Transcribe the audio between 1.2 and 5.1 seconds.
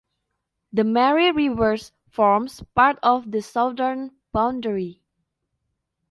River" forms part of the southern boundary.